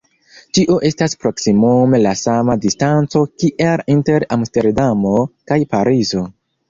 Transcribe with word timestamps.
Tio 0.57 0.75
estas 0.87 1.13
proksimume 1.25 1.99
la 2.05 2.13
sama 2.21 2.55
distanco 2.63 3.23
kiel 3.43 3.85
inter 3.97 4.27
Amsterdamo 4.37 5.13
kaj 5.53 5.61
Parizo. 5.77 6.25